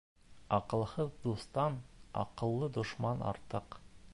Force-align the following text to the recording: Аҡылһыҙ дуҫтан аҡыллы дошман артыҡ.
Аҡылһыҙ 0.55 1.11
дуҫтан 1.27 1.77
аҡыллы 2.25 2.71
дошман 2.79 3.23
артыҡ. 3.35 3.79